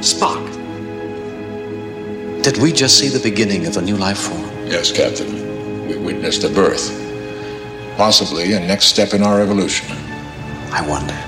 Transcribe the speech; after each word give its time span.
Spock. 0.00 0.44
Did 2.44 2.58
we 2.58 2.72
just 2.72 2.98
see 2.98 3.08
the 3.08 3.18
beginning 3.18 3.66
of 3.66 3.76
a 3.76 3.82
new 3.82 3.96
life 3.96 4.18
form? 4.18 4.44
Yes, 4.64 4.92
Captain. 4.92 5.88
We 5.88 5.96
witnessed 5.98 6.44
a 6.44 6.48
birth. 6.48 6.88
Possibly 7.96 8.52
a 8.52 8.60
next 8.60 8.86
step 8.86 9.12
in 9.12 9.24
our 9.24 9.40
evolution. 9.40 9.88
I 10.70 10.86
wonder. 10.86 11.18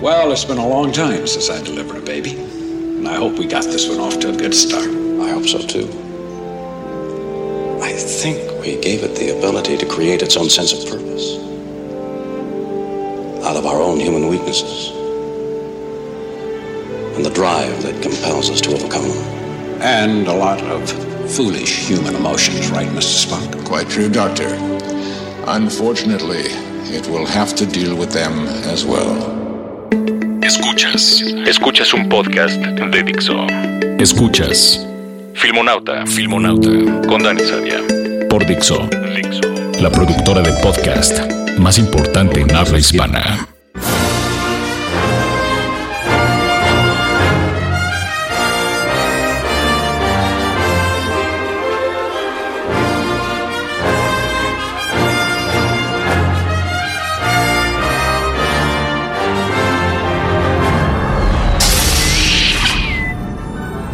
Well, 0.00 0.30
it's 0.30 0.44
been 0.44 0.58
a 0.58 0.68
long 0.68 0.92
time 0.92 1.26
since 1.26 1.50
I 1.50 1.60
delivered 1.60 1.96
a 1.96 2.06
baby. 2.06 2.38
And 2.38 3.08
I 3.08 3.16
hope 3.16 3.36
we 3.36 3.46
got 3.46 3.64
this 3.64 3.88
one 3.88 3.98
off 3.98 4.20
to 4.20 4.30
a 4.30 4.36
good 4.36 4.54
start. 4.54 4.88
I 4.88 5.30
hope 5.30 5.46
so 5.48 5.58
too. 5.58 5.88
I 7.82 7.92
think 7.94 8.60
we 8.60 8.80
gave 8.80 9.02
it 9.02 9.16
the 9.16 9.36
ability 9.36 9.76
to 9.78 9.86
create 9.86 10.22
its 10.22 10.36
own 10.36 10.48
sense 10.50 10.72
of 10.72 10.88
purpose 10.88 11.38
out 13.44 13.56
of 13.56 13.66
our 13.66 13.80
own 13.80 13.98
human 13.98 14.28
weaknesses 14.28 14.99
and 17.20 17.26
the 17.26 17.34
drive 17.34 17.82
that 17.82 18.02
compels 18.02 18.48
us 18.48 18.62
to 18.62 18.72
overcome 18.72 19.06
them. 19.06 19.82
And 19.82 20.26
a 20.26 20.32
lot 20.32 20.60
of 20.62 20.80
foolish 21.36 21.86
human 21.86 22.14
emotions, 22.14 22.70
right, 22.70 22.88
Mr. 22.88 23.26
Spock? 23.26 23.64
Quite 23.66 23.88
true, 23.90 24.08
Doctor. 24.08 24.48
Unfortunately, 25.46 26.44
it 26.96 27.06
will 27.08 27.26
have 27.26 27.54
to 27.56 27.66
deal 27.66 27.94
with 27.94 28.10
them 28.12 28.46
as 28.72 28.86
well. 28.86 29.12
Escuchas. 30.42 31.20
Escuchas 31.46 31.92
un 31.92 32.08
podcast 32.08 32.56
de 32.56 33.02
Dixo. 33.02 33.46
Escuchas. 33.98 34.86
Filmonauta. 35.34 36.06
Filmonauta. 36.06 36.70
Con 37.06 37.22
Dani 37.22 37.44
Sadia. 37.44 37.80
Por 38.30 38.46
Dixo. 38.46 38.88
Dixo. 39.14 39.42
La 39.80 39.90
productora 39.90 40.40
de 40.40 40.52
podcast 40.62 41.20
más 41.58 41.76
importante 41.78 42.40
en 42.40 42.54
habla 42.54 42.78
hispana. 42.78 43.46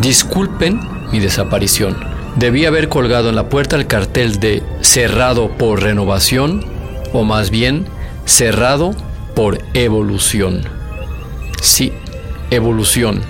Disculpen 0.07 0.79
mi 1.11 1.19
desaparición. 1.19 1.97
Debí 2.37 2.65
haber 2.65 2.89
colgado 2.89 3.29
en 3.29 3.35
la 3.35 3.49
puerta 3.49 3.75
el 3.75 3.89
cartel 3.89 4.39
de 4.39 4.63
cerrado 4.81 5.49
por 5.49 5.83
renovación 5.83 6.65
o 7.13 7.25
más 7.25 7.51
bien 7.51 7.87
cerrado 8.25 8.95
por 9.35 9.59
evolución. 9.75 10.63
Sí, 11.61 11.93
evolución. 12.53 13.21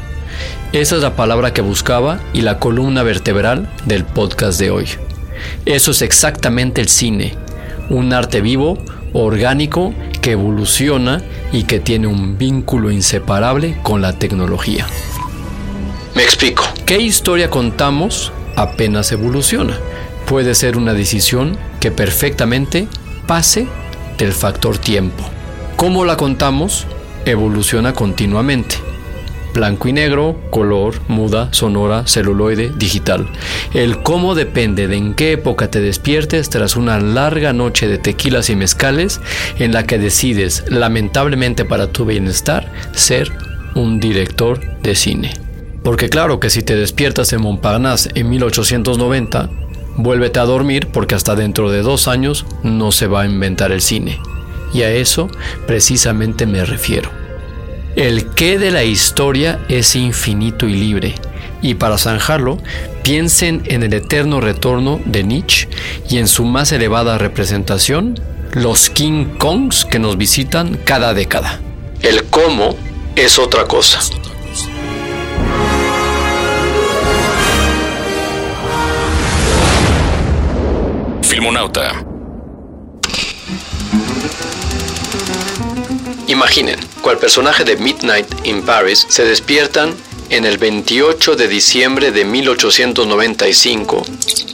Esa 0.75 0.97
es 0.97 1.03
la 1.03 1.17
palabra 1.17 1.55
que 1.55 1.63
buscaba 1.63 2.21
y 2.35 2.43
la 2.43 2.59
columna 2.59 3.03
vertebral 3.03 3.73
del 3.87 4.05
podcast 4.05 4.61
de 4.61 4.71
hoy. 4.71 4.87
Eso 5.65 5.93
es 5.93 6.03
exactamente 6.03 6.83
el 6.83 6.89
cine, 6.89 7.37
un 7.89 8.12
arte 8.12 8.43
vivo, 8.43 8.77
orgánico, 9.15 9.95
que 10.21 10.33
evoluciona 10.33 11.23
y 11.53 11.62
que 11.62 11.81
tiene 11.81 12.06
un 12.06 12.37
vínculo 12.37 12.91
inseparable 12.91 13.79
con 13.83 14.03
la 14.03 14.12
tecnología. 14.12 14.87
Me 16.16 16.22
explico. 16.22 16.65
¿Qué 16.87 16.99
historia 16.99 17.50
contamos 17.50 18.32
apenas 18.56 19.12
evoluciona? 19.12 19.78
Puede 20.25 20.54
ser 20.54 20.78
una 20.78 20.94
decisión 20.94 21.59
que 21.78 21.91
perfectamente 21.91 22.88
pase 23.27 23.69
del 24.16 24.32
factor 24.32 24.78
tiempo. 24.78 25.22
¿Cómo 25.76 26.06
la 26.06 26.16
contamos? 26.16 26.87
Evoluciona 27.26 27.93
continuamente. 27.93 28.76
Blanco 29.53 29.88
y 29.88 29.93
negro, 29.93 30.41
color, 30.49 30.94
muda, 31.06 31.53
sonora, 31.53 32.06
celuloide, 32.06 32.72
digital. 32.75 33.28
El 33.75 34.03
cómo 34.03 34.34
depende 34.34 34.88
de 34.88 34.97
en 34.97 35.12
qué 35.12 35.32
época 35.32 35.71
te 35.71 35.82
despiertes 35.82 36.49
tras 36.49 36.76
una 36.76 36.99
larga 36.99 37.53
noche 37.53 37.88
de 37.88 37.99
tequilas 37.99 38.49
y 38.49 38.56
mezcales 38.56 39.21
en 39.59 39.75
la 39.75 39.87
que 39.87 39.99
decides, 39.99 40.65
lamentablemente 40.71 41.66
para 41.66 41.88
tu 41.88 42.06
bienestar, 42.06 42.72
ser 42.94 43.31
un 43.75 44.00
director 44.00 44.60
de 44.81 44.94
cine. 44.94 45.46
Porque 45.87 46.09
claro 46.09 46.41
que 46.41 46.51
si 46.51 46.65
te 46.65 46.75
despiertas 46.75 47.33
en 47.33 47.43
Montparnasse 47.43 48.11
en 48.17 48.29
1890, 48.29 49.51
vuélvete 49.95 50.41
a 50.41 50.45
dormir 50.45 50.89
porque 50.89 51.15
hasta 51.15 51.37
dentro 51.37 51.71
de 51.71 51.83
dos 51.83 52.09
años 52.09 52.45
no 52.65 52.91
se 52.91 53.07
va 53.07 53.21
a 53.21 53.25
inventar 53.25 53.71
el 53.71 53.81
cine. 53.81 54.19
Y 54.75 54.83
a 54.83 54.91
eso 54.91 55.29
precisamente 55.69 56.45
me 56.45 56.65
refiero. 56.65 57.13
El 57.95 58.27
qué 58.31 58.59
de 58.59 58.73
la 58.73 58.83
historia 58.83 59.61
es 59.69 59.95
infinito 59.95 60.67
y 60.67 60.75
libre. 60.75 61.15
Y 61.63 61.75
para 61.75 61.99
zanjarlo, 61.99 62.59
piensen 63.05 63.63
en 63.67 63.85
el 63.85 63.95
eterno 63.95 64.41
retorno 64.41 65.01
de 65.05 65.23
Nietzsche 65.23 65.69
y 66.11 66.19
en 66.19 66.27
su 66.27 66.45
más 66.45 66.73
elevada 66.73 67.17
representación, 67.17 68.19
los 68.55 68.91
King 68.91 69.37
Kongs 69.39 69.85
que 69.85 70.01
nos 70.01 70.17
visitan 70.17 70.81
cada 70.85 71.15
década. 71.15 71.61
El 72.03 72.25
cómo 72.25 72.77
es 73.15 73.39
otra 73.39 73.67
cosa. 73.67 74.01
Imaginen, 86.27 86.77
cual 87.03 87.19
personaje 87.19 87.62
de 87.62 87.77
Midnight 87.77 88.27
in 88.45 88.62
Paris 88.62 89.07
se 89.09 89.25
despiertan 89.25 89.95
en 90.31 90.45
el 90.45 90.59
28 90.59 91.37
de 91.37 91.47
diciembre 91.47 92.11
de 92.11 92.25
1895, 92.25 94.03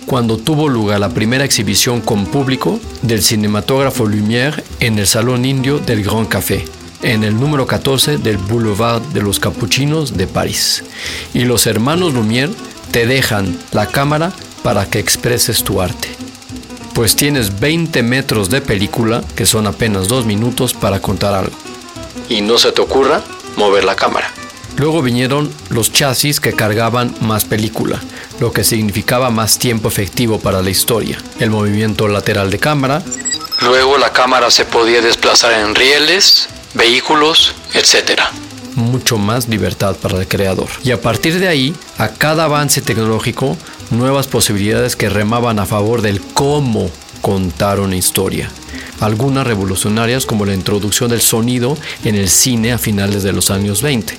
cuando 0.04 0.36
tuvo 0.36 0.68
lugar 0.68 1.00
la 1.00 1.08
primera 1.08 1.46
exhibición 1.46 2.02
con 2.02 2.26
público 2.26 2.78
del 3.00 3.22
cinematógrafo 3.22 4.04
Lumière 4.04 4.62
en 4.80 4.98
el 4.98 5.06
Salón 5.06 5.46
Indio 5.46 5.78
del 5.78 6.04
Grand 6.04 6.28
Café, 6.28 6.66
en 7.00 7.24
el 7.24 7.40
número 7.40 7.66
14 7.66 8.18
del 8.18 8.36
Boulevard 8.36 9.00
de 9.14 9.22
los 9.22 9.40
Capuchinos 9.40 10.18
de 10.18 10.26
París. 10.26 10.84
Y 11.32 11.46
los 11.46 11.66
hermanos 11.66 12.12
Lumière 12.12 12.52
te 12.90 13.06
dejan 13.06 13.58
la 13.72 13.86
cámara 13.86 14.30
para 14.62 14.84
que 14.84 14.98
expreses 14.98 15.64
tu 15.64 15.80
arte. 15.80 16.21
Pues 16.94 17.16
tienes 17.16 17.58
20 17.58 18.02
metros 18.02 18.50
de 18.50 18.60
película, 18.60 19.24
que 19.34 19.46
son 19.46 19.66
apenas 19.66 20.08
dos 20.08 20.26
minutos 20.26 20.74
para 20.74 21.00
contar 21.00 21.34
algo. 21.34 21.56
Y 22.28 22.42
no 22.42 22.58
se 22.58 22.70
te 22.72 22.82
ocurra 22.82 23.22
mover 23.56 23.84
la 23.84 23.96
cámara. 23.96 24.30
Luego 24.76 25.02
vinieron 25.02 25.52
los 25.70 25.92
chasis 25.92 26.40
que 26.40 26.52
cargaban 26.52 27.14
más 27.20 27.44
película, 27.44 28.00
lo 28.40 28.52
que 28.52 28.64
significaba 28.64 29.30
más 29.30 29.58
tiempo 29.58 29.88
efectivo 29.88 30.38
para 30.38 30.62
la 30.62 30.70
historia, 30.70 31.18
el 31.40 31.50
movimiento 31.50 32.08
lateral 32.08 32.50
de 32.50 32.58
cámara. 32.58 33.02
Luego 33.62 33.98
la 33.98 34.12
cámara 34.12 34.50
se 34.50 34.64
podía 34.64 35.00
desplazar 35.00 35.52
en 35.52 35.74
rieles, 35.74 36.48
vehículos, 36.74 37.54
etc. 37.74 38.20
Mucho 38.74 39.18
más 39.18 39.48
libertad 39.48 39.96
para 39.96 40.18
el 40.18 40.26
creador. 40.26 40.68
Y 40.82 40.90
a 40.90 41.00
partir 41.00 41.38
de 41.38 41.48
ahí, 41.48 41.74
a 41.98 42.08
cada 42.08 42.44
avance 42.44 42.80
tecnológico, 42.80 43.56
nuevas 43.92 44.26
posibilidades 44.26 44.96
que 44.96 45.08
remaban 45.08 45.58
a 45.58 45.66
favor 45.66 46.02
del 46.02 46.20
cómo 46.20 46.90
contar 47.20 47.80
una 47.80 47.96
historia. 47.96 48.50
Algunas 49.00 49.46
revolucionarias 49.46 50.26
como 50.26 50.44
la 50.44 50.54
introducción 50.54 51.10
del 51.10 51.20
sonido 51.20 51.76
en 52.04 52.14
el 52.14 52.28
cine 52.28 52.72
a 52.72 52.78
finales 52.78 53.22
de 53.22 53.32
los 53.32 53.50
años 53.50 53.82
20. 53.82 54.16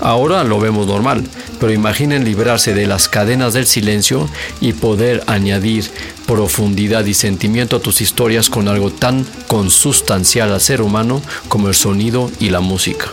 Ahora 0.00 0.44
lo 0.44 0.60
vemos 0.60 0.86
normal, 0.86 1.24
pero 1.58 1.72
imaginen 1.72 2.24
librarse 2.24 2.74
de 2.74 2.86
las 2.86 3.08
cadenas 3.08 3.54
del 3.54 3.66
silencio 3.66 4.28
y 4.60 4.72
poder 4.72 5.22
añadir 5.26 5.90
profundidad 6.26 7.04
y 7.06 7.14
sentimiento 7.14 7.76
a 7.76 7.80
tus 7.80 8.00
historias 8.00 8.50
con 8.50 8.68
algo 8.68 8.90
tan 8.90 9.26
consustancial 9.46 10.52
al 10.52 10.60
ser 10.60 10.82
humano 10.82 11.22
como 11.48 11.68
el 11.68 11.74
sonido 11.74 12.30
y 12.38 12.50
la 12.50 12.60
música. 12.60 13.06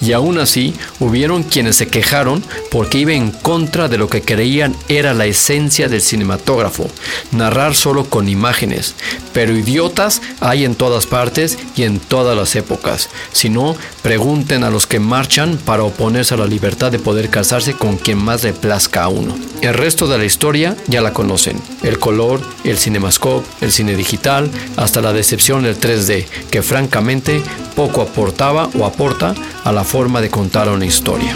Y 0.00 0.12
aún 0.12 0.38
así, 0.38 0.74
hubieron 0.98 1.42
quienes 1.42 1.76
se 1.76 1.88
quejaron 1.88 2.42
porque 2.70 2.98
iba 2.98 3.12
en 3.12 3.30
contra 3.30 3.88
de 3.88 3.98
lo 3.98 4.08
que 4.08 4.22
creían 4.22 4.74
era 4.88 5.14
la 5.14 5.26
esencia 5.26 5.88
del 5.88 6.00
cinematógrafo, 6.00 6.88
narrar 7.32 7.74
solo 7.74 8.04
con 8.04 8.28
imágenes. 8.28 8.94
Pero 9.32 9.56
idiotas 9.56 10.22
hay 10.40 10.64
en 10.64 10.74
todas 10.74 11.06
partes 11.06 11.58
y 11.76 11.82
en 11.82 11.98
todas 12.00 12.36
las 12.36 12.56
épocas. 12.56 13.08
Si 13.32 13.48
no, 13.48 13.76
pregunten 14.02 14.64
a 14.64 14.70
los 14.70 14.86
que 14.86 15.00
marchan 15.00 15.58
para 15.64 15.84
oponerse 15.84 16.34
a 16.34 16.38
la 16.38 16.46
libertad 16.46 16.90
de 16.90 16.98
poder 16.98 17.28
casarse 17.30 17.74
con 17.74 17.96
quien 17.96 18.18
más 18.18 18.42
le 18.42 18.52
plazca 18.52 19.04
a 19.04 19.08
uno. 19.08 19.36
El 19.60 19.74
resto 19.74 20.06
de 20.06 20.18
la 20.18 20.24
historia 20.24 20.76
ya 20.86 21.02
la 21.02 21.12
conocen. 21.12 21.60
El 21.82 21.98
color, 21.98 22.40
el 22.64 22.78
cinemascope, 22.78 23.46
el 23.60 23.70
cine 23.70 23.94
digital, 23.94 24.50
hasta 24.76 25.02
la 25.02 25.12
decepción 25.12 25.62
del 25.62 25.78
3D, 25.78 26.26
que 26.50 26.62
francamente 26.62 27.42
poco 27.76 28.02
aportaba 28.02 28.70
o 28.78 28.84
aporta 28.84 29.34
a 29.64 29.72
la 29.72 29.84
forma 29.90 30.20
de 30.20 30.30
contar 30.30 30.68
una 30.68 30.86
historia. 30.86 31.34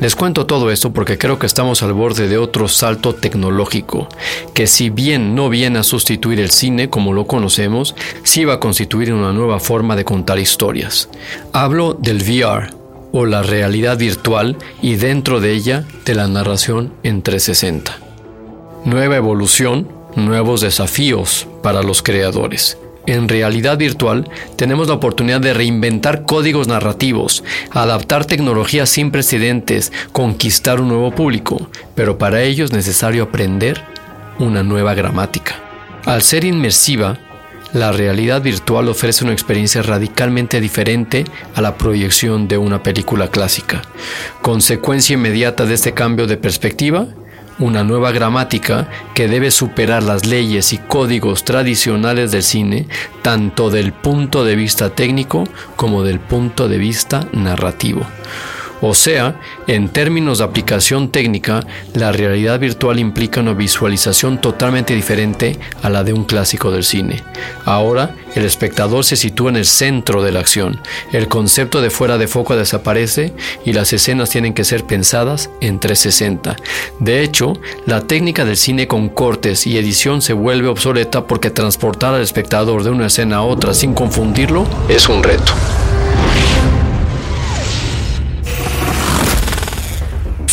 Les 0.00 0.16
cuento 0.16 0.46
todo 0.46 0.70
esto 0.70 0.94
porque 0.94 1.18
creo 1.18 1.38
que 1.38 1.44
estamos 1.44 1.82
al 1.82 1.92
borde 1.92 2.26
de 2.26 2.38
otro 2.38 2.68
salto 2.68 3.14
tecnológico, 3.14 4.08
que 4.54 4.66
si 4.66 4.88
bien 4.88 5.34
no 5.34 5.50
viene 5.50 5.80
a 5.80 5.82
sustituir 5.82 6.40
el 6.40 6.50
cine 6.50 6.88
como 6.88 7.12
lo 7.12 7.26
conocemos, 7.26 7.94
sí 8.22 8.46
va 8.46 8.54
a 8.54 8.60
constituir 8.60 9.12
una 9.12 9.34
nueva 9.34 9.60
forma 9.60 9.94
de 9.94 10.06
contar 10.06 10.38
historias. 10.38 11.10
Hablo 11.52 11.92
del 11.92 12.22
VR, 12.22 12.70
o 13.18 13.24
la 13.24 13.42
realidad 13.42 13.96
virtual, 13.96 14.58
y 14.82 14.96
dentro 14.96 15.40
de 15.40 15.52
ella 15.52 15.84
de 16.04 16.14
la 16.14 16.28
narración 16.28 16.92
en 17.02 17.22
360. 17.22 17.98
Nueva 18.84 19.16
evolución, 19.16 19.88
nuevos 20.16 20.60
desafíos 20.60 21.48
para 21.62 21.82
los 21.82 22.02
creadores 22.02 22.76
en 23.06 23.28
realidad 23.28 23.78
virtual, 23.78 24.28
tenemos 24.56 24.88
la 24.88 24.94
oportunidad 24.94 25.40
de 25.40 25.54
reinventar 25.54 26.24
códigos 26.24 26.68
narrativos, 26.68 27.44
adaptar 27.70 28.24
tecnologías 28.24 28.90
sin 28.90 29.10
precedentes, 29.10 29.92
conquistar 30.12 30.80
un 30.80 30.88
nuevo 30.88 31.12
público, 31.12 31.70
pero 31.94 32.18
para 32.18 32.42
ello 32.42 32.64
es 32.64 32.72
necesario 32.72 33.22
aprender 33.22 33.80
una 34.38 34.62
nueva 34.62 34.94
gramática. 34.94 35.54
Al 36.04 36.22
ser 36.22 36.44
inmersiva, 36.44 37.18
la 37.72 37.92
realidad 37.92 38.42
virtual 38.42 38.88
ofrece 38.88 39.24
una 39.24 39.32
experiencia 39.32 39.82
radicalmente 39.82 40.60
diferente 40.60 41.24
a 41.54 41.60
la 41.60 41.76
proyección 41.76 42.48
de 42.48 42.58
una 42.58 42.82
película 42.82 43.28
clásica. 43.28 43.82
Consecuencia 44.42 45.14
inmediata 45.14 45.66
de 45.66 45.74
este 45.74 45.92
cambio 45.92 46.26
de 46.26 46.36
perspectiva, 46.36 47.06
una 47.58 47.84
nueva 47.84 48.12
gramática 48.12 48.88
que 49.14 49.28
debe 49.28 49.50
superar 49.50 50.02
las 50.02 50.26
leyes 50.26 50.72
y 50.72 50.78
códigos 50.78 51.44
tradicionales 51.44 52.30
del 52.30 52.42
cine, 52.42 52.86
tanto 53.22 53.70
del 53.70 53.92
punto 53.92 54.44
de 54.44 54.56
vista 54.56 54.90
técnico 54.90 55.44
como 55.76 56.02
del 56.02 56.20
punto 56.20 56.68
de 56.68 56.78
vista 56.78 57.26
narrativo. 57.32 58.06
O 58.80 58.94
sea, 58.94 59.40
en 59.66 59.88
términos 59.88 60.38
de 60.38 60.44
aplicación 60.44 61.10
técnica, 61.10 61.64
la 61.94 62.12
realidad 62.12 62.60
virtual 62.60 62.98
implica 62.98 63.40
una 63.40 63.54
visualización 63.54 64.40
totalmente 64.40 64.94
diferente 64.94 65.58
a 65.82 65.88
la 65.88 66.04
de 66.04 66.12
un 66.12 66.24
clásico 66.24 66.70
del 66.70 66.84
cine. 66.84 67.22
Ahora, 67.64 68.14
el 68.34 68.44
espectador 68.44 69.04
se 69.04 69.16
sitúa 69.16 69.50
en 69.50 69.56
el 69.56 69.64
centro 69.64 70.22
de 70.22 70.30
la 70.30 70.40
acción, 70.40 70.80
el 71.12 71.26
concepto 71.28 71.80
de 71.80 71.90
fuera 71.90 72.18
de 72.18 72.28
foco 72.28 72.54
desaparece 72.54 73.32
y 73.64 73.72
las 73.72 73.92
escenas 73.92 74.30
tienen 74.30 74.52
que 74.52 74.64
ser 74.64 74.84
pensadas 74.84 75.48
en 75.60 75.80
360. 75.80 76.56
De 77.00 77.22
hecho, 77.22 77.54
la 77.86 78.02
técnica 78.02 78.44
del 78.44 78.56
cine 78.56 78.86
con 78.86 79.08
cortes 79.08 79.66
y 79.66 79.78
edición 79.78 80.20
se 80.20 80.34
vuelve 80.34 80.68
obsoleta 80.68 81.26
porque 81.26 81.50
transportar 81.50 82.14
al 82.14 82.22
espectador 82.22 82.84
de 82.84 82.90
una 82.90 83.06
escena 83.06 83.36
a 83.36 83.42
otra 83.42 83.72
sin 83.72 83.94
confundirlo 83.94 84.66
es 84.88 85.08
un 85.08 85.22
reto. 85.22 85.52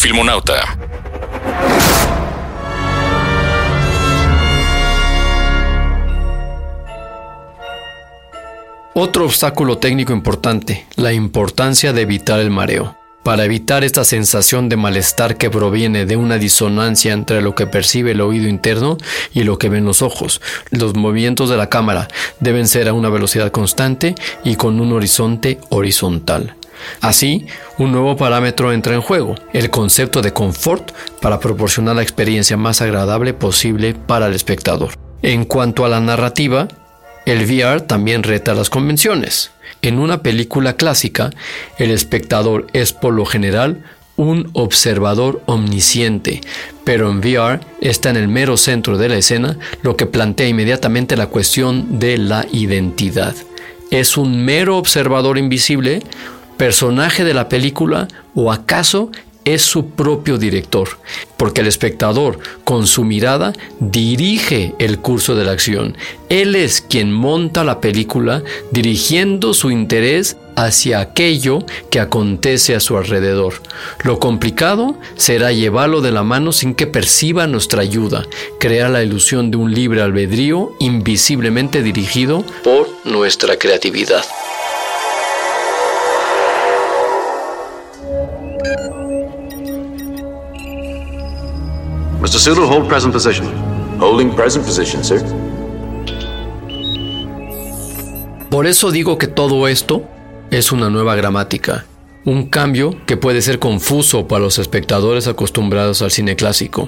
Filmonauta. 0.04 0.78
Otro 8.94 9.24
obstáculo 9.24 9.78
técnico 9.78 10.12
importante, 10.12 10.86
la 10.98 11.14
importancia 11.14 11.94
de 11.94 12.02
evitar 12.02 12.42
el 12.42 12.50
mareo. 12.50 12.98
Para 13.24 13.46
evitar 13.46 13.86
esta 13.86 14.04
sensación 14.04 14.68
de 14.68 14.76
malestar 14.76 15.38
que 15.38 15.50
proviene 15.50 16.06
de 16.06 16.18
una 16.18 16.38
disonancia 16.38 17.14
entre 17.14 17.42
lo 17.42 17.56
que 17.56 17.66
percibe 17.66 18.12
el 18.12 18.20
oído 18.20 18.50
interno 18.50 18.98
y 19.34 19.44
lo 19.44 19.58
que 19.58 19.70
ven 19.70 19.86
los 19.86 20.02
ojos, 20.02 20.42
los 20.70 20.96
movimientos 20.96 21.50
de 21.50 21.56
la 21.56 21.70
cámara 21.70 22.10
deben 22.42 22.68
ser 22.68 22.90
a 22.90 22.94
una 22.94 23.08
velocidad 23.08 23.52
constante 23.52 24.16
y 24.44 24.58
con 24.58 24.82
un 24.82 24.92
horizonte 24.92 25.62
horizontal. 25.70 26.58
Así, 27.02 27.48
un 27.78 27.92
nuevo 27.92 28.16
parámetro 28.18 28.72
entra 28.72 28.94
en 28.94 29.02
juego, 29.02 29.36
el 29.54 29.70
concepto 29.70 30.22
de 30.22 30.34
confort 30.34 30.92
para 31.22 31.40
proporcionar 31.40 31.96
la 31.96 32.04
experiencia 32.04 32.58
más 32.58 32.82
agradable 32.82 33.34
posible 33.34 33.94
para 33.94 34.28
el 34.28 34.34
espectador. 34.34 34.94
En 35.22 35.46
cuanto 35.46 35.86
a 35.86 35.90
la 35.90 36.00
narrativa, 36.00 36.68
el 37.26 37.46
VR 37.46 37.82
también 37.82 38.24
reta 38.24 38.54
las 38.54 38.70
convenciones. 38.70 39.52
En 39.82 40.00
una 40.00 40.22
película 40.22 40.76
clásica, 40.76 41.32
el 41.78 41.92
espectador 41.92 42.68
es 42.74 42.94
por 42.94 43.14
lo 43.14 43.26
general 43.26 43.84
un 44.16 44.50
observador 44.54 45.42
omnisciente, 45.46 46.42
pero 46.84 47.10
en 47.10 47.20
VR 47.20 47.62
está 47.82 48.10
en 48.10 48.18
el 48.18 48.28
mero 48.28 48.58
centro 48.58 48.98
de 48.98 49.10
la 49.10 49.18
escena, 49.18 49.58
lo 49.82 49.98
que 49.98 50.06
plantea 50.06 50.48
inmediatamente 50.48 51.18
la 51.18 51.28
cuestión 51.28 52.00
de 52.00 52.18
la 52.18 52.46
identidad. 52.52 53.36
¿Es 53.90 54.18
un 54.18 54.44
mero 54.44 54.78
observador 54.78 55.38
invisible 55.38 56.02
personaje 56.58 57.24
de 57.24 57.34
la 57.34 57.50
película 57.50 58.08
o 58.36 58.52
acaso 58.52 59.12
es 59.46 59.62
su 59.62 59.90
propio 59.90 60.38
director, 60.38 60.88
porque 61.38 61.62
el 61.62 61.68
espectador, 61.68 62.40
con 62.64 62.88
su 62.88 63.04
mirada, 63.04 63.54
dirige 63.80 64.74
el 64.80 65.00
curso 65.00 65.36
de 65.36 65.44
la 65.44 65.52
acción. 65.52 65.98
Él 66.30 66.56
es 66.56 66.82
quien 66.82 67.12
monta 67.12 67.64
la 67.64 67.82
película, 67.82 68.44
dirigiendo 68.72 69.54
su 69.54 69.70
interés 69.70 70.38
hacia 70.56 71.00
aquello 71.00 71.66
que 71.90 72.00
acontece 72.00 72.76
a 72.76 72.80
su 72.80 72.98
alrededor. 72.98 73.56
Lo 74.04 74.20
complicado 74.20 74.98
será 75.16 75.52
llevarlo 75.52 76.02
de 76.02 76.12
la 76.12 76.24
mano 76.24 76.52
sin 76.52 76.76
que 76.76 76.88
perciba 76.88 77.48
nuestra 77.48 77.82
ayuda, 77.82 78.26
crear 78.60 78.92
la 78.92 79.04
ilusión 79.04 79.52
de 79.52 79.58
un 79.58 79.74
libre 79.74 80.02
albedrío 80.02 80.74
invisiblemente 80.80 81.82
dirigido 81.82 82.46
por 82.64 82.88
nuestra 83.04 83.58
creatividad. 83.58 84.24
Mr. 92.24 92.40
Sulu, 92.40 92.66
hold 92.66 92.88
present 92.88 93.12
position. 93.12 93.46
Holding 94.00 94.34
present 94.34 94.66
position, 94.66 95.04
sir. 95.04 95.22
Por 98.50 98.66
eso 98.66 98.92
digo 98.92 99.18
que 99.18 99.28
todo 99.28 99.68
esto 99.68 100.06
es 100.50 100.72
una 100.72 100.90
nueva 100.90 101.16
gramática, 101.16 101.86
un 102.24 102.48
cambio 102.48 102.96
que 103.06 103.18
puede 103.18 103.42
ser 103.42 103.60
confuso 103.60 104.26
para 104.26 104.40
los 104.40 104.58
espectadores 104.58 105.28
acostumbrados 105.28 106.02
al 106.02 106.12
cine 106.12 106.38
clásico. 106.38 106.88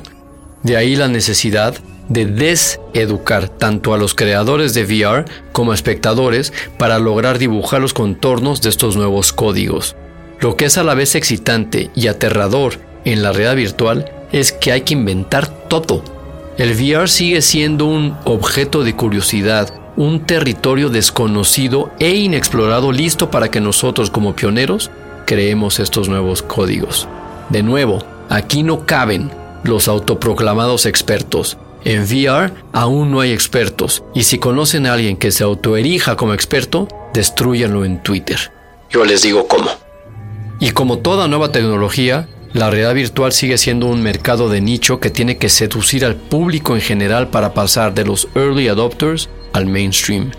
De 0.63 0.77
ahí 0.77 0.95
la 0.95 1.09
necesidad 1.09 1.75
de 2.07 2.27
deseducar 2.27 3.49
tanto 3.49 3.93
a 3.93 3.97
los 3.97 4.15
creadores 4.15 4.73
de 4.73 4.85
VR 4.85 5.25
como 5.51 5.73
a 5.73 5.75
espectadores 5.75 6.53
para 6.77 6.97
lograr 6.97 7.39
dibujar 7.39 7.81
los 7.81 7.93
contornos 7.93 8.61
de 8.61 8.69
estos 8.69 8.95
nuevos 8.95 9.33
códigos. 9.33 9.97
Lo 10.39 10.55
que 10.55 10.63
es 10.63 10.77
a 10.77 10.83
la 10.85 10.93
vez 10.93 11.13
excitante 11.13 11.91
y 11.93 12.07
aterrador 12.07 12.79
en 13.03 13.21
la 13.21 13.33
realidad 13.33 13.57
virtual 13.57 14.11
es 14.35 14.51
que 14.51 14.73
hay 14.73 14.81
que 14.81 14.93
inventar 14.93 15.47
todo. 15.47 16.03
El 16.57 16.73
VR 16.73 17.07
sigue 17.07 17.41
siendo 17.41 17.85
un 17.85 18.17
objeto 18.25 18.83
de 18.83 18.93
curiosidad, 18.93 19.73
un 19.95 20.25
territorio 20.25 20.89
desconocido 20.89 21.89
e 21.99 22.15
inexplorado 22.15 22.91
listo 22.91 23.31
para 23.31 23.49
que 23.49 23.61
nosotros 23.61 24.09
como 24.09 24.35
pioneros 24.35 24.91
creemos 25.25 25.79
estos 25.79 26.09
nuevos 26.09 26.41
códigos. 26.41 27.07
De 27.49 27.63
nuevo, 27.63 28.03
aquí 28.27 28.61
no 28.61 28.85
caben 28.85 29.31
los 29.63 29.87
autoproclamados 29.87 30.85
expertos. 30.85 31.57
En 31.85 32.03
VR 32.03 32.51
aún 32.73 33.11
no 33.11 33.21
hay 33.21 33.31
expertos 33.31 34.03
y 34.13 34.23
si 34.23 34.37
conocen 34.37 34.85
a 34.85 34.93
alguien 34.93 35.15
que 35.15 35.31
se 35.31 35.45
autoerija 35.45 36.17
como 36.17 36.33
experto, 36.33 36.89
destruyanlo 37.13 37.85
en 37.85 38.03
Twitter. 38.03 38.51
Yo 38.89 39.05
les 39.05 39.21
digo 39.21 39.47
cómo. 39.47 39.69
Y 40.59 40.71
como 40.71 40.97
toda 40.97 41.29
nueva 41.29 41.53
tecnología, 41.53 42.27
la 42.55 42.69
realidad 42.69 42.95
virtual 42.95 43.33
sigue 43.33 43.57
siendo 43.57 43.87
un 43.87 44.01
mercado 44.01 44.47
de 44.47 44.61
nicho 44.61 45.01
que 45.01 45.09
tiene 45.09 45.35
que 45.35 45.49
seducir 45.49 46.05
al 46.05 46.15
público 46.15 46.73
en 46.73 46.81
general 46.81 47.27
para 47.27 47.53
pasar 47.53 47.93
de 47.93 48.05
los 48.05 48.29
early 48.33 48.69
adopters 48.69 49.27
al 49.51 49.65
mainstream. 49.65 50.31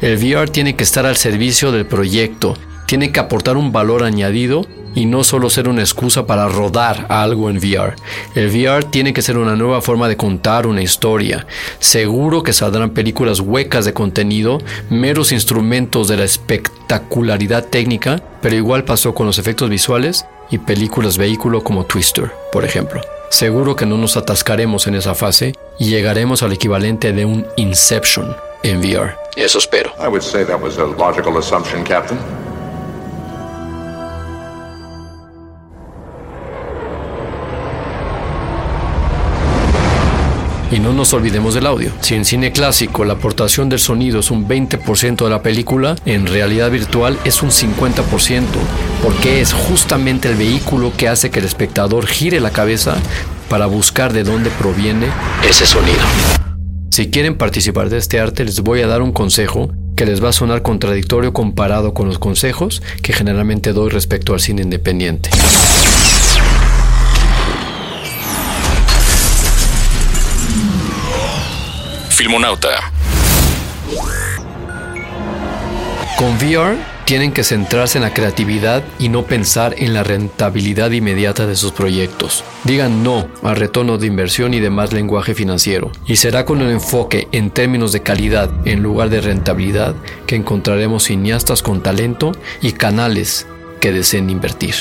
El 0.00 0.16
VR 0.16 0.50
tiene 0.50 0.74
que 0.74 0.82
estar 0.82 1.06
al 1.06 1.16
servicio 1.16 1.70
del 1.70 1.86
proyecto, 1.86 2.56
tiene 2.86 3.12
que 3.12 3.20
aportar 3.20 3.56
un 3.56 3.70
valor 3.70 4.02
añadido 4.02 4.66
y 4.96 5.06
no 5.06 5.22
solo 5.22 5.50
ser 5.50 5.68
una 5.68 5.82
excusa 5.82 6.26
para 6.26 6.48
rodar 6.48 7.06
algo 7.08 7.48
en 7.48 7.58
VR. 7.58 7.94
El 8.34 8.48
VR 8.48 8.82
tiene 8.86 9.12
que 9.12 9.22
ser 9.22 9.38
una 9.38 9.54
nueva 9.54 9.80
forma 9.82 10.08
de 10.08 10.16
contar 10.16 10.66
una 10.66 10.82
historia. 10.82 11.46
Seguro 11.78 12.42
que 12.42 12.52
saldrán 12.52 12.90
películas 12.90 13.38
huecas 13.38 13.84
de 13.84 13.94
contenido, 13.94 14.58
meros 14.90 15.30
instrumentos 15.30 16.08
de 16.08 16.16
la 16.16 16.24
espectacularidad 16.24 17.66
técnica, 17.66 18.20
pero 18.42 18.56
igual 18.56 18.82
pasó 18.82 19.14
con 19.14 19.28
los 19.28 19.38
efectos 19.38 19.70
visuales 19.70 20.26
y 20.50 20.58
películas 20.58 21.18
vehículo 21.18 21.62
como 21.62 21.84
Twister, 21.84 22.30
por 22.50 22.64
ejemplo. 22.64 23.00
Seguro 23.30 23.76
que 23.76 23.86
no 23.86 23.96
nos 23.96 24.16
atascaremos 24.16 24.86
en 24.86 24.94
esa 24.94 25.14
fase 25.14 25.54
y 25.78 25.86
llegaremos 25.86 26.42
al 26.42 26.52
equivalente 26.52 27.12
de 27.12 27.24
un 27.24 27.46
Inception 27.56 28.36
en 28.62 28.80
VR. 28.80 29.14
Eso 29.36 29.58
espero. 29.58 29.92
I 29.98 30.08
would 30.08 30.22
say 30.22 30.44
that 30.44 30.60
was 30.60 30.78
a 30.78 30.84
logical 30.84 31.38
assumption, 31.38 31.82
Captain. 31.84 32.18
Y 40.72 40.78
no 40.78 40.94
nos 40.94 41.12
olvidemos 41.12 41.52
del 41.52 41.66
audio. 41.66 41.92
Si 42.00 42.14
en 42.14 42.24
cine 42.24 42.50
clásico 42.50 43.04
la 43.04 43.12
aportación 43.12 43.68
del 43.68 43.78
sonido 43.78 44.20
es 44.20 44.30
un 44.30 44.48
20% 44.48 45.22
de 45.22 45.28
la 45.28 45.42
película, 45.42 45.96
en 46.06 46.26
realidad 46.26 46.70
virtual 46.70 47.18
es 47.24 47.42
un 47.42 47.50
50%, 47.50 48.44
porque 49.02 49.40
es 49.40 49.52
justamente 49.52 50.28
el 50.28 50.36
vehículo 50.36 50.92
que 50.96 51.08
hace 51.08 51.30
que 51.30 51.40
el 51.40 51.44
espectador 51.44 52.06
gire 52.06 52.40
la 52.40 52.50
cabeza 52.50 52.96
para 53.48 53.66
buscar 53.66 54.12
de 54.12 54.22
dónde 54.22 54.50
proviene 54.50 55.08
ese 55.48 55.66
sonido. 55.66 56.00
Si 56.90 57.10
quieren 57.10 57.36
participar 57.36 57.88
de 57.88 57.98
este 57.98 58.20
arte, 58.20 58.44
les 58.44 58.60
voy 58.60 58.82
a 58.82 58.86
dar 58.86 59.02
un 59.02 59.12
consejo 59.12 59.72
que 59.96 60.06
les 60.06 60.22
va 60.22 60.28
a 60.28 60.32
sonar 60.32 60.62
contradictorio 60.62 61.32
comparado 61.32 61.94
con 61.94 62.06
los 62.06 62.18
consejos 62.18 62.82
que 63.02 63.12
generalmente 63.12 63.72
doy 63.72 63.90
respecto 63.90 64.34
al 64.34 64.40
cine 64.40 64.62
independiente. 64.62 65.30
Filmonauta. 72.10 72.92
Con 76.16 76.36
VR 76.36 76.76
tienen 77.12 77.32
que 77.32 77.44
centrarse 77.44 77.98
en 77.98 78.04
la 78.04 78.14
creatividad 78.14 78.82
y 78.98 79.10
no 79.10 79.24
pensar 79.24 79.74
en 79.76 79.92
la 79.92 80.02
rentabilidad 80.02 80.90
inmediata 80.92 81.46
de 81.46 81.56
sus 81.56 81.72
proyectos. 81.72 82.42
Digan 82.64 83.02
no 83.02 83.28
al 83.42 83.56
retorno 83.56 83.98
de 83.98 84.06
inversión 84.06 84.54
y 84.54 84.60
demás 84.60 84.94
lenguaje 84.94 85.34
financiero. 85.34 85.92
Y 86.06 86.16
será 86.16 86.46
con 86.46 86.62
el 86.62 86.70
enfoque 86.70 87.28
en 87.32 87.50
términos 87.50 87.92
de 87.92 88.00
calidad 88.00 88.50
en 88.64 88.82
lugar 88.82 89.10
de 89.10 89.20
rentabilidad 89.20 89.94
que 90.26 90.36
encontraremos 90.36 91.04
cineastas 91.04 91.60
con 91.60 91.82
talento 91.82 92.32
y 92.62 92.72
canales 92.72 93.46
que 93.78 93.92
deseen 93.92 94.30
invertir. 94.30 94.74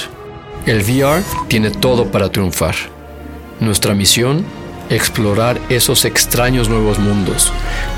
El 0.65 0.83
VR 0.83 1.23
tiene 1.49 1.69
todo 1.69 2.11
para 2.11 2.31
triunfar. 2.31 2.75
Nuestra 3.59 3.93
misión 3.93 4.45
explorar 4.91 5.59
esos 5.69 6.03
extraños 6.05 6.67
nuevos 6.67 6.99
mundos, 6.99 7.51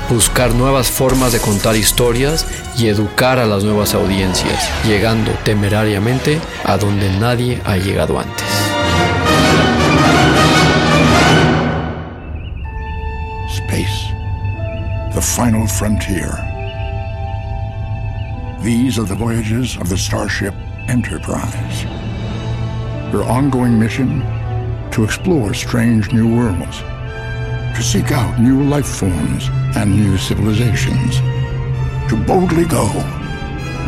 buscar 0.08 0.54
nuevas 0.54 0.90
formas 0.90 1.32
de 1.32 1.40
contar 1.40 1.74
historias 1.74 2.46
y 2.78 2.86
educar 2.86 3.38
a 3.38 3.46
las 3.46 3.64
nuevas 3.64 3.94
audiencias, 3.94 4.70
llegando 4.86 5.32
temerariamente 5.44 6.40
a 6.64 6.78
donde 6.78 7.10
nadie 7.18 7.60
ha 7.64 7.76
llegado 7.76 8.18
antes. 8.18 8.46
Space, 13.50 14.14
the 15.14 15.20
final 15.20 15.66
frontier. 15.66 16.30
These 18.62 18.98
are 18.98 19.06
the 19.06 19.16
voyages 19.16 19.76
of 19.76 19.88
the 19.88 19.98
Starship 19.98 20.54
Enterprise. 20.88 21.82
Her 23.10 23.22
ongoing 23.24 23.78
mission 23.78 24.22
to 24.94 25.02
explore 25.02 25.52
strange 25.52 26.12
new 26.12 26.36
worlds, 26.36 26.78
to 27.76 27.82
seek 27.82 28.12
out 28.12 28.40
new 28.40 28.62
life 28.62 28.86
forms 28.86 29.48
and 29.76 29.90
new 29.90 30.16
civilizations, 30.16 31.16
to 32.08 32.16
boldly 32.24 32.64
go 32.64 32.86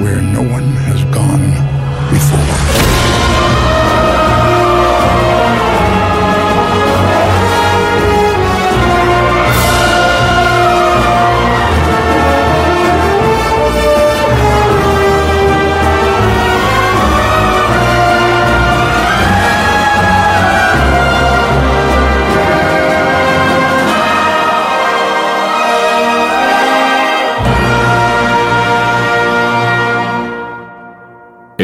where 0.03 0.21
no 0.21 0.43
one 0.43 0.67
has 0.89 1.05
gone 1.15 1.53
before. 2.11 2.57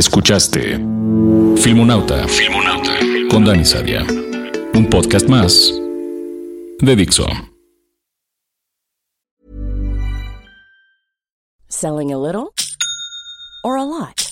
Escuchaste 0.02 0.80
Filmonauta, 1.58 2.26
con 3.30 3.44
Dani 3.44 3.64
Sadia. 3.64 4.04
Un 4.74 4.90
podcast 4.90 5.28
más 5.28 5.72
de 6.80 6.96
Dixo. 6.96 7.24
Selling 11.68 12.12
a 12.12 12.18
little 12.18 12.52
or 13.62 13.76
a 13.76 13.84
lot? 13.84 14.31